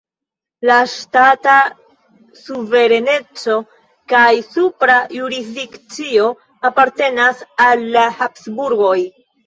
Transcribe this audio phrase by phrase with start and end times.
[0.69, 1.53] La ŝtata
[2.45, 3.59] suvereneco
[4.15, 6.35] kaj supera jurisdikcio
[6.75, 9.01] apartenis al la Habsburgoj.